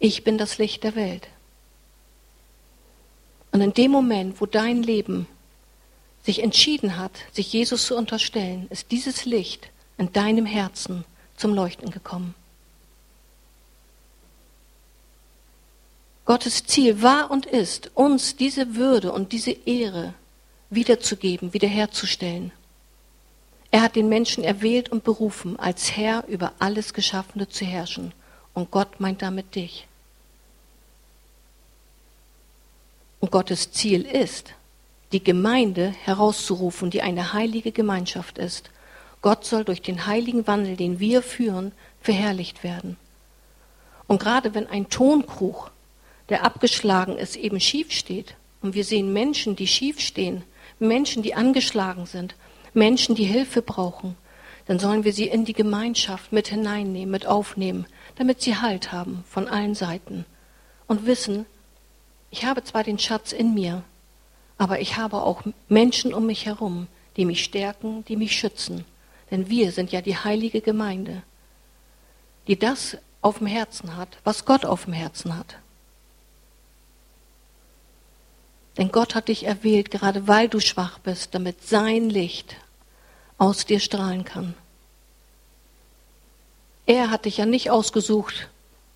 [0.00, 1.28] ich bin das Licht der Welt.
[3.52, 5.28] Und in dem Moment, wo dein Leben
[6.28, 11.06] sich entschieden hat, sich Jesus zu unterstellen, ist dieses Licht in deinem Herzen
[11.38, 12.34] zum Leuchten gekommen.
[16.26, 20.12] Gottes Ziel war und ist, uns diese Würde und diese Ehre
[20.68, 22.52] wiederzugeben, wiederherzustellen.
[23.70, 28.12] Er hat den Menschen erwählt und berufen, als Herr über alles Geschaffene zu herrschen.
[28.52, 29.86] Und Gott meint damit dich.
[33.18, 34.52] Und Gottes Ziel ist,
[35.12, 38.70] die Gemeinde herauszurufen, die eine heilige Gemeinschaft ist,
[39.22, 42.96] Gott soll durch den heiligen Wandel, den wir führen, verherrlicht werden.
[44.06, 45.70] Und gerade wenn ein Tonkrug,
[46.28, 50.42] der abgeschlagen ist, eben schief steht, und wir sehen Menschen, die schief stehen,
[50.78, 52.34] Menschen, die angeschlagen sind,
[52.74, 54.16] Menschen, die Hilfe brauchen,
[54.66, 59.24] dann sollen wir sie in die Gemeinschaft mit hineinnehmen, mit aufnehmen, damit sie Halt haben
[59.28, 60.26] von allen Seiten
[60.86, 61.46] und wissen,
[62.30, 63.82] ich habe zwar den Schatz in mir,
[64.58, 68.84] aber ich habe auch Menschen um mich herum, die mich stärken, die mich schützen.
[69.30, 71.22] Denn wir sind ja die heilige Gemeinde,
[72.48, 75.56] die das auf dem Herzen hat, was Gott auf dem Herzen hat.
[78.76, 82.56] Denn Gott hat dich erwählt, gerade weil du schwach bist, damit sein Licht
[83.36, 84.54] aus dir strahlen kann.
[86.86, 88.48] Er hat dich ja nicht ausgesucht,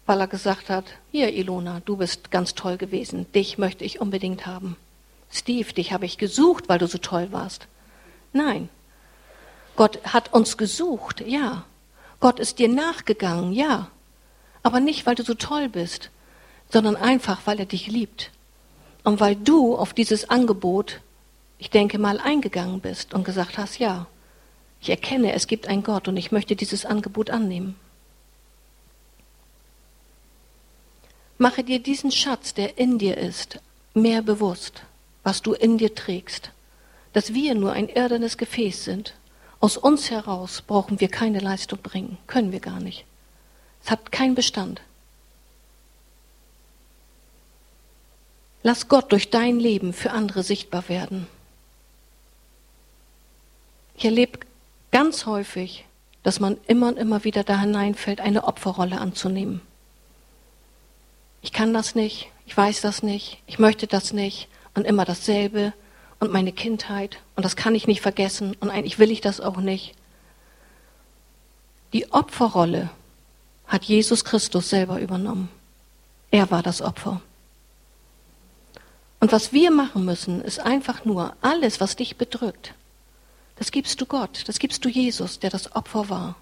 [0.07, 4.46] weil er gesagt hat, hier Ilona, du bist ganz toll gewesen, dich möchte ich unbedingt
[4.46, 4.77] haben.
[5.33, 7.66] Steve, dich habe ich gesucht, weil du so toll warst.
[8.33, 8.68] Nein,
[9.77, 11.64] Gott hat uns gesucht, ja.
[12.21, 13.90] Gott ist dir nachgegangen, ja.
[14.62, 16.11] Aber nicht, weil du so toll bist,
[16.71, 18.31] sondern einfach, weil er dich liebt.
[19.03, 21.01] Und weil du auf dieses Angebot,
[21.59, 24.07] ich denke mal, eingegangen bist und gesagt hast, ja,
[24.81, 27.77] ich erkenne, es gibt einen Gott und ich möchte dieses Angebot annehmen.
[31.38, 33.59] Mache dir diesen Schatz, der in dir ist,
[33.95, 34.83] mehr bewusst,
[35.23, 36.51] was du in dir trägst,
[37.13, 39.15] dass wir nur ein irdenes Gefäß sind.
[39.61, 43.05] Aus uns heraus brauchen wir keine Leistung bringen, können wir gar nicht.
[43.85, 44.81] Es hat keinen Bestand.
[48.65, 51.27] Lass Gott durch dein Leben für andere sichtbar werden.
[53.97, 54.41] Ich erlebe
[54.91, 55.85] ganz häufig,
[56.23, 59.61] dass man immer und immer wieder da hineinfällt, eine Opferrolle anzunehmen.
[61.41, 65.73] Ich kann das nicht, ich weiß das nicht, ich möchte das nicht und immer dasselbe
[66.21, 69.57] und meine Kindheit und das kann ich nicht vergessen und eigentlich will ich das auch
[69.59, 69.95] nicht.
[71.93, 72.91] Die Opferrolle
[73.67, 75.49] hat Jesus Christus selber übernommen.
[76.31, 77.21] Er war das Opfer.
[79.21, 82.75] Und was wir machen müssen, ist einfach nur alles, was dich bedrückt,
[83.57, 86.37] das gibst du Gott, das gibst du Jesus, der das Opfer war.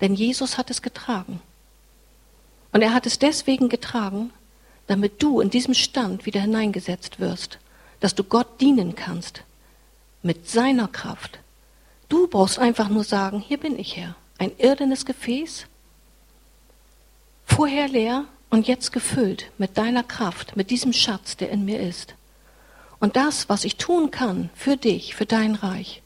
[0.00, 1.40] Denn Jesus hat es getragen.
[2.72, 4.32] Und er hat es deswegen getragen,
[4.86, 7.58] damit du in diesem Stand wieder hineingesetzt wirst,
[8.00, 9.42] dass du Gott dienen kannst
[10.22, 11.38] mit seiner Kraft.
[12.08, 15.66] Du brauchst einfach nur sagen, hier bin ich Herr, ein irdenes Gefäß,
[17.46, 22.14] vorher leer und jetzt gefüllt mit deiner Kraft, mit diesem Schatz, der in mir ist.
[23.00, 26.02] Und das, was ich tun kann für dich, für dein Reich,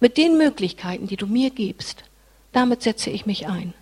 [0.00, 2.04] mit den Möglichkeiten, die du mir gibst,
[2.52, 3.74] damit setze ich mich ein.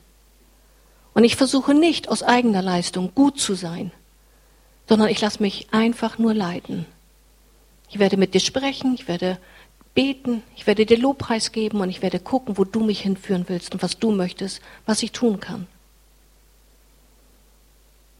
[1.14, 3.90] Und ich versuche nicht aus eigener Leistung gut zu sein,
[4.88, 6.86] sondern ich lasse mich einfach nur leiten.
[7.88, 9.38] Ich werde mit dir sprechen, ich werde
[9.94, 13.72] beten, ich werde dir Lobpreis geben und ich werde gucken, wo du mich hinführen willst
[13.72, 15.66] und was du möchtest, was ich tun kann.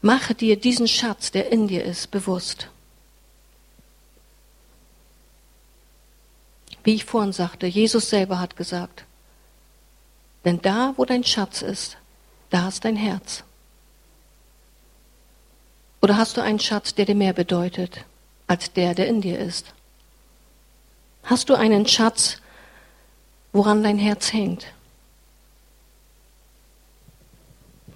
[0.00, 2.68] Mache dir diesen Schatz, der in dir ist, bewusst.
[6.84, 9.04] Wie ich vorhin sagte, Jesus selber hat gesagt,
[10.44, 11.96] denn da, wo dein Schatz ist,
[12.50, 13.42] da ist dein Herz.
[16.06, 18.04] Oder hast du einen Schatz, der dir mehr bedeutet
[18.46, 19.74] als der, der in dir ist?
[21.24, 22.36] Hast du einen Schatz,
[23.52, 24.66] woran dein Herz hängt?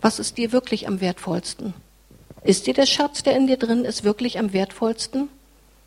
[0.01, 1.73] Was ist dir wirklich am wertvollsten?
[2.43, 5.29] Ist dir der Schatz, der in dir drin ist, wirklich am wertvollsten?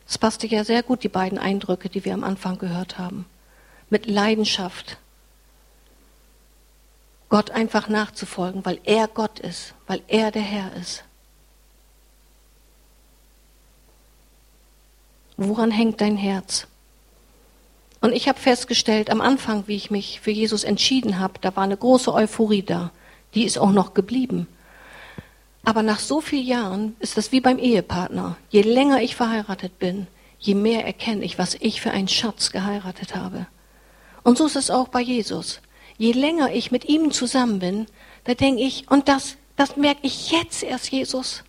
[0.08, 3.26] Es passte ja sehr gut, die beiden Eindrücke, die wir am Anfang gehört haben.
[3.90, 4.96] Mit Leidenschaft.
[7.28, 11.04] Gott einfach nachzufolgen, weil er Gott ist, weil er der Herr ist.
[15.38, 16.68] Woran hängt dein Herz?
[18.02, 21.64] Und ich habe festgestellt, am Anfang, wie ich mich für Jesus entschieden habe, da war
[21.64, 22.92] eine große Euphorie da.
[23.34, 24.48] Die ist auch noch geblieben.
[25.64, 28.36] Aber nach so vielen Jahren ist das wie beim Ehepartner.
[28.50, 33.16] Je länger ich verheiratet bin, je mehr erkenne ich, was ich für einen Schatz geheiratet
[33.16, 33.48] habe.
[34.24, 35.62] Und so ist es auch bei Jesus.
[35.98, 37.86] Je länger ich mit ihm zusammen bin,
[38.26, 41.44] da denke ich, und das, das merke ich jetzt erst, Jesus.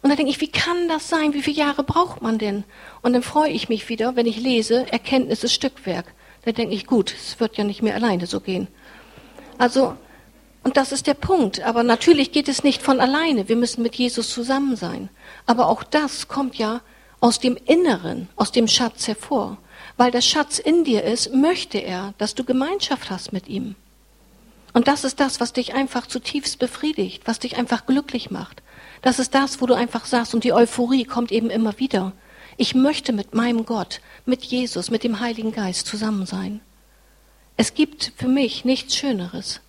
[0.00, 1.34] Und da denke ich, wie kann das sein?
[1.34, 2.64] Wie viele Jahre braucht man denn?
[3.02, 6.14] Und dann freue ich mich wieder, wenn ich lese, Erkenntnis ist Stückwerk.
[6.44, 8.68] Da denke ich, gut, es wird ja nicht mehr alleine so gehen.
[9.58, 9.96] Also,
[10.62, 11.62] und das ist der Punkt.
[11.62, 13.48] Aber natürlich geht es nicht von alleine.
[13.48, 15.08] Wir müssen mit Jesus zusammen sein.
[15.46, 16.80] Aber auch das kommt ja
[17.20, 19.58] aus dem Inneren, aus dem Schatz hervor.
[19.96, 23.74] Weil der Schatz in dir ist, möchte er, dass du Gemeinschaft hast mit ihm.
[24.74, 28.62] Und das ist das, was dich einfach zutiefst befriedigt, was dich einfach glücklich macht.
[29.02, 32.12] Das ist das, wo du einfach sagst, und die Euphorie kommt eben immer wieder.
[32.56, 36.60] Ich möchte mit meinem Gott, mit Jesus, mit dem Heiligen Geist zusammen sein.
[37.56, 39.60] Es gibt für mich nichts Schöneres.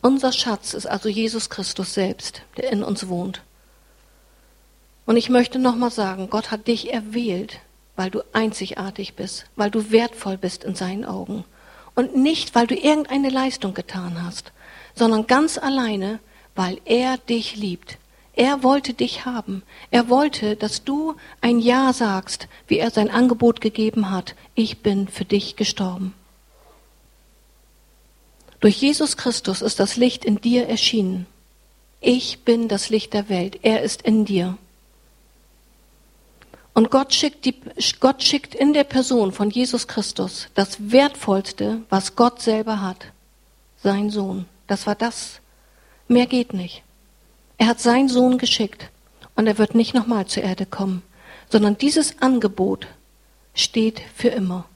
[0.00, 3.42] Unser Schatz ist also Jesus Christus selbst, der in uns wohnt.
[5.06, 7.60] Und ich möchte nochmal sagen, Gott hat dich erwählt,
[7.96, 11.44] weil du einzigartig bist, weil du wertvoll bist in seinen Augen.
[11.94, 14.52] Und nicht, weil du irgendeine Leistung getan hast,
[14.94, 16.20] sondern ganz alleine,
[16.54, 17.98] weil er dich liebt.
[18.36, 19.62] Er wollte dich haben.
[19.90, 24.34] Er wollte, dass du ein Ja sagst, wie er sein Angebot gegeben hat.
[24.54, 26.14] Ich bin für dich gestorben.
[28.58, 31.26] Durch Jesus Christus ist das Licht in dir erschienen.
[32.00, 33.60] Ich bin das Licht der Welt.
[33.62, 34.58] Er ist in dir.
[36.72, 37.54] Und Gott schickt, die,
[38.00, 43.06] Gott schickt in der Person von Jesus Christus das Wertvollste, was Gott selber hat.
[43.80, 44.46] Sein Sohn.
[44.66, 45.40] Das war das.
[46.08, 46.82] Mehr geht nicht.
[47.58, 48.90] Er hat seinen Sohn geschickt
[49.36, 51.02] und er wird nicht nochmal zur Erde kommen,
[51.50, 52.86] sondern dieses Angebot
[53.54, 54.66] steht für immer.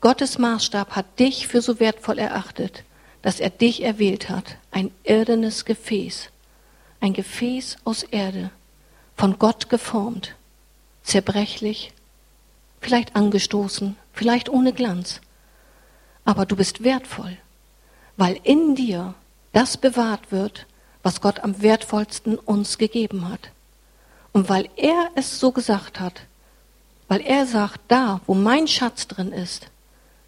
[0.00, 2.84] Gottes Maßstab hat dich für so wertvoll erachtet,
[3.22, 6.28] dass er dich erwählt hat, ein irdenes Gefäß
[7.04, 8.50] ein Gefäß aus Erde,
[9.14, 10.34] von Gott geformt,
[11.02, 11.92] zerbrechlich,
[12.80, 15.20] vielleicht angestoßen, vielleicht ohne Glanz.
[16.24, 17.36] Aber du bist wertvoll,
[18.16, 19.14] weil in dir
[19.52, 20.66] das bewahrt wird,
[21.02, 23.50] was Gott am wertvollsten uns gegeben hat.
[24.32, 26.22] Und weil er es so gesagt hat,
[27.08, 29.68] weil er sagt, da, wo mein Schatz drin ist,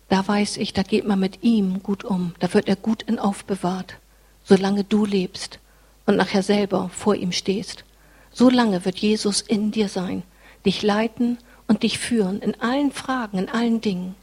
[0.08, 3.18] da weiß ich, da geht man mit ihm gut um, da wird er gut in
[3.18, 3.96] aufbewahrt,
[4.44, 5.58] solange du lebst
[6.04, 7.84] und nachher selber vor ihm stehst.
[8.30, 10.22] So lange wird Jesus in dir sein,
[10.64, 14.14] dich leiten und dich führen in allen Fragen, in allen Dingen,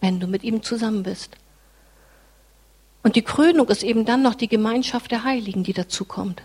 [0.00, 1.36] wenn du mit ihm zusammen bist.
[3.02, 6.42] Und die Krönung ist eben dann noch die Gemeinschaft der Heiligen, die dazukommt.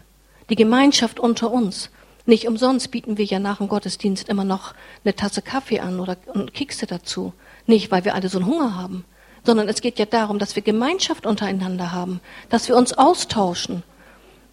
[0.50, 1.90] Die Gemeinschaft unter uns.
[2.26, 6.16] Nicht umsonst bieten wir ja nach dem Gottesdienst immer noch eine Tasse Kaffee an oder
[6.54, 7.34] Kekse dazu.
[7.68, 9.06] Nicht, weil wir alle so einen Hunger haben,
[9.46, 13.84] sondern es geht ja darum, dass wir Gemeinschaft untereinander haben, dass wir uns austauschen,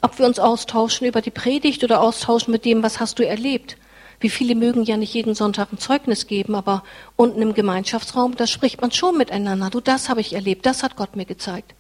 [0.03, 3.77] ob wir uns austauschen über die Predigt oder austauschen mit dem, was hast du erlebt.
[4.25, 6.83] Wie viele mögen ja nicht jeden Sonntag ein Zeugnis geben, aber
[7.15, 9.69] unten im Gemeinschaftsraum, da spricht man schon miteinander.
[9.69, 11.75] Du, das habe ich erlebt, das hat Gott mir gezeigt.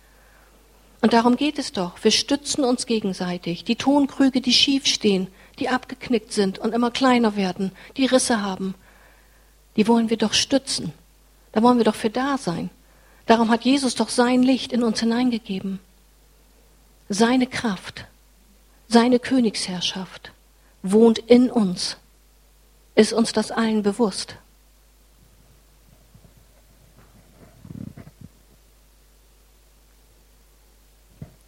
[1.00, 1.92] Und darum geht es doch.
[2.02, 3.64] Wir stützen uns gegenseitig.
[3.64, 5.28] Die Tonkrüge, die schief stehen,
[5.58, 8.74] die abgeknickt sind und immer kleiner werden, die Risse haben,
[9.76, 10.92] die wollen wir doch stützen.
[11.52, 12.68] Da wollen wir doch für da sein.
[13.24, 15.78] Darum hat Jesus doch sein Licht in uns hineingegeben.
[17.08, 18.04] Seine Kraft.
[18.86, 20.32] Seine Königsherrschaft
[20.82, 21.96] wohnt in uns.
[22.94, 24.36] Ist uns das allen bewusst?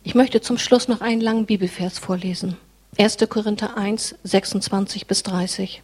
[0.02, 2.56] Ich möchte zum Schluss noch einen langen Bibelvers vorlesen.
[2.98, 3.18] 1.
[3.28, 5.82] Korinther 1, 26 bis 30.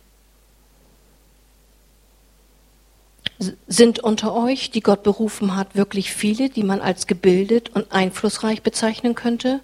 [3.67, 8.63] Sind unter euch, die Gott berufen hat, wirklich viele, die man als gebildet und einflussreich
[8.63, 9.61] bezeichnen könnte?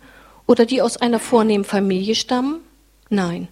[0.49, 2.61] oder die aus einer vornehmen Familie stammen?
[3.11, 3.47] Nein.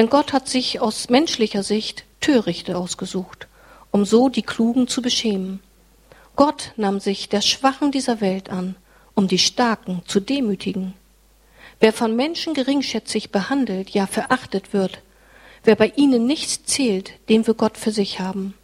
[0.00, 3.48] Denn Gott hat sich aus menschlicher Sicht Törichte ausgesucht,
[3.90, 5.60] um so die Klugen zu beschämen.
[6.36, 8.76] Gott nahm sich der Schwachen dieser Welt an,
[9.14, 10.94] um die Starken zu demütigen.
[11.80, 15.02] Wer von Menschen geringschätzig behandelt, ja verachtet wird,
[15.64, 18.54] wer bei ihnen nichts zählt, den wir Gott für sich haben.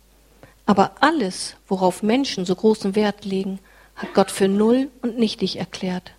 [0.64, 3.58] Aber alles, worauf Menschen so großen Wert legen,
[3.94, 6.12] hat Gott für null und nichtig erklärt.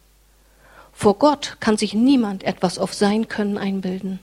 [0.94, 4.20] Vor Gott kann sich niemand etwas auf sein Können einbilden.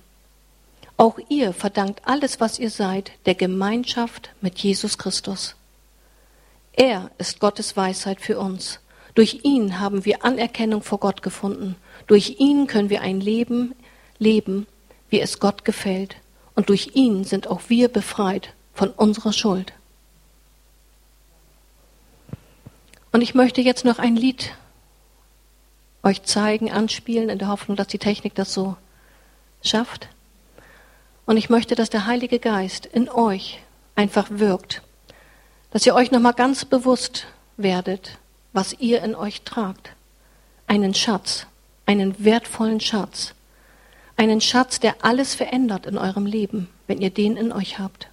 [0.97, 5.57] Auch ihr verdankt alles, was ihr seid, der Gemeinschaft mit Jesus Christus.
[6.73, 8.81] Er ist Gottes Weisheit für uns.
[9.15, 11.77] Durch ihn haben wir Anerkennung vor Gott gefunden.
[12.07, 13.75] Durch ihn können wir ein Leben
[14.19, 14.67] leben,
[15.09, 16.17] wie es Gott gefällt.
[16.55, 19.73] Und durch ihn sind auch wir befreit von unserer Schuld.
[23.13, 24.53] Und ich möchte jetzt noch ein Lied
[26.03, 28.77] euch zeigen, anspielen, in der Hoffnung, dass die Technik das so
[29.63, 30.09] schafft.
[31.27, 33.61] Und ich möchte, dass der Heilige Geist in euch
[33.95, 34.83] einfach wirkt,
[35.71, 38.19] dass ihr euch nochmal ganz bewusst werdet,
[38.53, 39.93] was ihr in euch tragt.
[40.67, 41.47] Einen Schatz,
[41.87, 43.35] einen wertvollen Schatz,
[44.17, 48.09] einen Schatz, der alles verändert in eurem Leben, wenn ihr den in euch habt.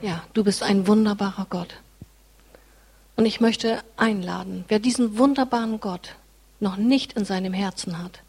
[0.00, 1.76] Ja, du bist ein wunderbarer Gott.
[3.16, 6.16] Und ich möchte einladen, wer diesen wunderbaren Gott
[6.60, 8.22] noch nicht in seinem Herzen hat,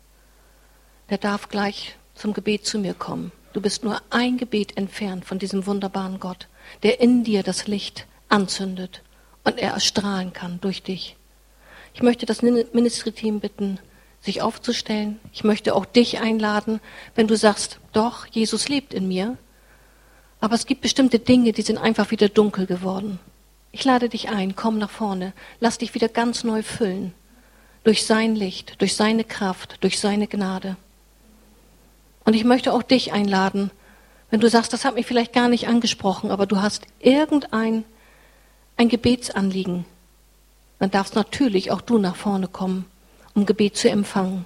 [1.10, 3.32] der darf gleich zum Gebet zu mir kommen.
[3.54, 6.48] Du bist nur ein Gebet entfernt von diesem wunderbaren Gott,
[6.84, 9.02] der in dir das Licht anzündet
[9.44, 11.16] und er erstrahlen kann durch dich.
[11.94, 13.80] Ich möchte das Ministry-Team bitten,
[14.20, 15.20] sich aufzustellen.
[15.32, 16.82] Ich möchte auch dich einladen,
[17.14, 19.38] wenn du sagst, doch, Jesus lebt in mir.
[20.42, 23.20] Aber es gibt bestimmte Dinge, die sind einfach wieder dunkel geworden.
[23.72, 27.14] Ich lade dich ein, komm nach vorne, lass dich wieder ganz neu füllen.
[27.86, 30.76] Durch sein Licht, durch seine Kraft, durch seine Gnade.
[32.26, 33.72] Und ich möchte auch dich einladen,
[34.30, 37.86] wenn du sagst, das hat mich vielleicht gar nicht angesprochen, aber du hast irgendein
[38.76, 39.86] ein Gebetsanliegen,
[40.80, 42.86] dann darfst natürlich auch du nach vorne kommen,
[43.34, 44.46] um Gebet zu empfangen.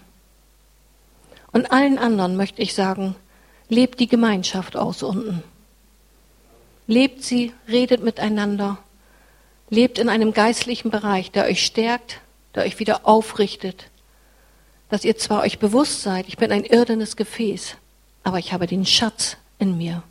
[1.52, 3.16] Und allen anderen möchte ich sagen,
[3.70, 5.44] lebt die Gemeinschaft aus unten.
[6.86, 8.78] Lebt sie, redet miteinander,
[9.70, 12.20] lebt in einem geistlichen Bereich, der euch stärkt,
[12.56, 13.89] der euch wieder aufrichtet,
[14.89, 17.76] dass ihr zwar euch bewusst seid, ich bin ein irdenes Gefäß,
[18.24, 20.04] aber ich habe den Schatz in mir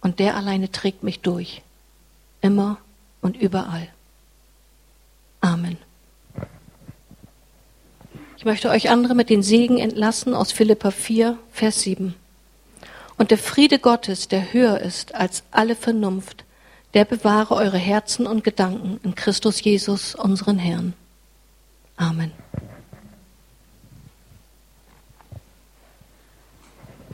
[0.00, 1.62] und der alleine trägt mich durch,
[2.40, 2.78] immer
[3.22, 3.88] und überall.
[5.40, 5.78] Amen.
[8.36, 12.14] Ich möchte euch andere mit den Segen entlassen aus Philippa 4, Vers 7.
[13.16, 16.44] Und der Friede Gottes, der höher ist als alle Vernunft,
[16.92, 20.94] der bewahre eure Herzen und Gedanken in Christus Jesus, unseren Herrn.
[21.98, 22.32] Amen.